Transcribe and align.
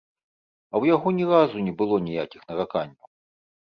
А 0.73 0.73
ў 0.81 0.95
яго 0.95 1.07
ні 1.19 1.29
разу 1.33 1.57
не 1.69 1.77
было 1.85 2.03
ніякіх 2.09 2.41
нараканняў. 2.53 3.17